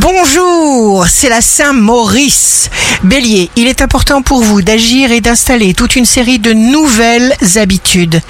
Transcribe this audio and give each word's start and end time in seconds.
Bonjour, 0.00 1.06
c'est 1.06 1.28
la 1.28 1.42
Saint-Maurice. 1.42 2.70
Bélier, 3.02 3.50
il 3.54 3.66
est 3.66 3.82
important 3.82 4.22
pour 4.22 4.42
vous 4.42 4.62
d'agir 4.62 5.12
et 5.12 5.20
d'installer 5.20 5.74
toute 5.74 5.94
une 5.94 6.06
série 6.06 6.38
de 6.38 6.54
nouvelles 6.54 7.34
habitudes. 7.56 8.22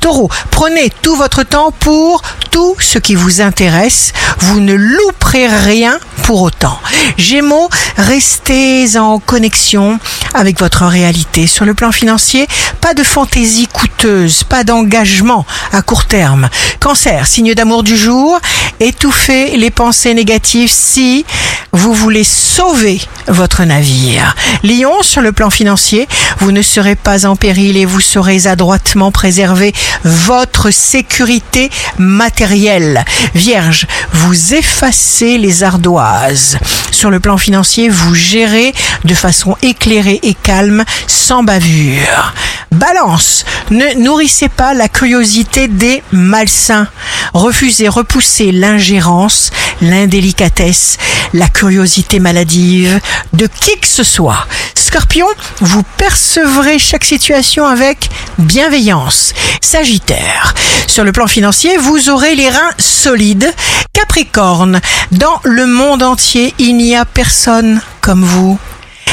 Taureau, 0.00 0.30
prenez 0.50 0.90
tout 1.02 1.16
votre 1.16 1.42
temps 1.42 1.70
pour 1.70 2.22
tout 2.50 2.76
ce 2.80 2.98
qui 2.98 3.14
vous 3.14 3.42
intéresse. 3.42 4.14
Vous 4.38 4.60
ne 4.60 4.72
louperez 4.72 5.48
rien 5.48 5.98
pour 6.22 6.40
autant. 6.40 6.78
Gémeaux, 7.18 7.68
restez 7.98 8.96
en 8.96 9.18
connexion 9.18 9.98
avec 10.34 10.58
votre 10.58 10.86
réalité. 10.86 11.46
Sur 11.46 11.64
le 11.64 11.74
plan 11.74 11.92
financier, 11.92 12.46
pas 12.80 12.94
de 12.94 13.02
fantaisie 13.02 13.66
coûteuse, 13.66 14.44
pas 14.44 14.64
d'engagement 14.64 15.46
à 15.72 15.82
court 15.82 16.06
terme. 16.06 16.48
Cancer, 16.80 17.26
signe 17.26 17.54
d'amour 17.54 17.82
du 17.82 17.96
jour, 17.96 18.38
étouffez 18.80 19.56
les 19.56 19.70
pensées 19.70 20.14
négatives 20.14 20.70
si 20.72 21.24
vous 21.72 21.92
voulez 21.92 22.24
sauver 22.24 23.00
votre 23.26 23.64
navire. 23.64 24.34
Lion, 24.62 25.02
sur 25.02 25.20
le 25.20 25.32
plan 25.32 25.50
financier, 25.50 26.08
vous 26.38 26.52
ne 26.52 26.62
serez 26.62 26.96
pas 26.96 27.26
en 27.26 27.36
péril 27.36 27.76
et 27.76 27.84
vous 27.84 28.00
saurez 28.00 28.46
adroitement 28.46 29.12
préserver 29.12 29.74
votre 30.04 30.70
sécurité 30.70 31.70
matérielle. 31.98 33.04
Vierge, 33.34 33.86
vous 34.12 34.54
effacez 34.54 35.38
les 35.38 35.62
ardoises. 35.62 36.58
Sur 36.90 37.10
le 37.10 37.20
plan 37.20 37.38
financier, 37.38 37.88
vous 37.88 38.14
gérez 38.14 38.74
de 39.04 39.14
façon 39.14 39.56
éclairée 39.62 40.20
et 40.22 40.34
calme, 40.34 40.84
sans 41.06 41.42
bavure. 41.42 42.34
Balance, 42.72 43.44
ne 43.70 44.02
nourrissez 44.02 44.48
pas 44.48 44.74
la 44.74 44.88
curiosité 44.88 45.68
des 45.68 46.02
malsains. 46.12 46.88
Refusez, 47.34 47.88
repoussez 47.88 48.52
l'ingérence, 48.52 49.50
l'indélicatesse, 49.80 50.98
la 51.32 51.48
curiosité 51.48 52.20
maladive 52.20 53.00
de 53.32 53.46
qui 53.46 53.78
que 53.78 53.86
ce 53.86 54.02
soit. 54.02 54.46
Scorpion, 54.74 55.26
vous 55.60 55.82
percevrez 55.96 56.78
chaque 56.78 57.04
situation 57.04 57.66
avec 57.66 58.08
bienveillance. 58.38 59.34
Sagittaire, 59.60 60.54
sur 60.86 61.04
le 61.04 61.12
plan 61.12 61.26
financier, 61.26 61.76
vous 61.76 62.08
aurez 62.08 62.34
les 62.34 62.48
reins 62.48 62.72
solides. 62.78 63.52
Capricorne, 63.92 64.80
dans 65.12 65.40
le 65.44 65.66
monde 65.66 66.02
entier, 66.02 66.54
il 66.58 66.76
n'y 66.76 66.96
a 66.96 67.04
personne 67.04 67.80
comme 68.00 68.24
vous. 68.24 68.58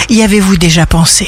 Y 0.10 0.22
avez-vous 0.22 0.58
déjà 0.58 0.86
pensé? 0.86 1.28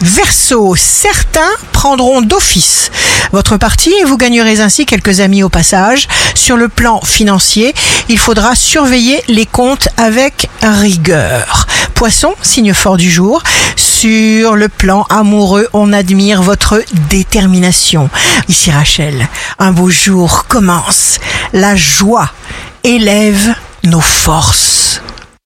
Verseau, 0.00 0.74
certains 0.76 1.50
prendront 1.72 2.22
d'office 2.22 2.90
votre 3.32 3.56
parti 3.56 3.92
et 4.00 4.04
vous 4.04 4.16
gagnerez 4.16 4.60
ainsi 4.60 4.86
quelques 4.86 5.20
amis 5.20 5.42
au 5.42 5.48
passage. 5.48 6.06
Sur 6.34 6.56
le 6.56 6.68
plan 6.68 7.00
financier, 7.02 7.74
il 8.08 8.18
faudra 8.18 8.54
surveiller 8.54 9.22
les 9.28 9.44
comptes 9.44 9.88
avec 9.96 10.48
rigueur. 10.62 11.66
Poisson, 11.94 12.34
signe 12.42 12.72
fort 12.72 12.96
du 12.96 13.10
jour. 13.10 13.42
Sur 13.76 14.54
le 14.54 14.68
plan 14.68 15.04
amoureux, 15.10 15.68
on 15.72 15.92
admire 15.92 16.42
votre 16.42 16.82
détermination. 17.10 18.08
Ici 18.48 18.70
Rachel, 18.70 19.28
un 19.58 19.72
beau 19.72 19.90
jour 19.90 20.46
commence. 20.46 21.18
La 21.52 21.74
joie 21.76 22.30
élève 22.84 23.54
nos 23.82 24.00
forces. 24.00 24.73